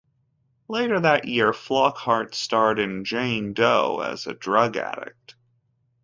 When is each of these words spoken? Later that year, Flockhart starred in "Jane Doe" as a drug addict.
Later 0.67 0.99
that 0.99 1.25
year, 1.27 1.51
Flockhart 1.51 2.33
starred 2.33 2.79
in 2.79 3.05
"Jane 3.05 3.53
Doe" 3.53 3.99
as 4.03 4.25
a 4.25 4.33
drug 4.33 4.75
addict. 4.75 5.35